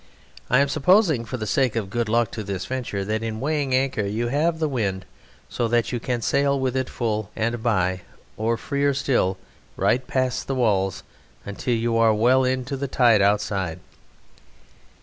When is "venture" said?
2.65-3.05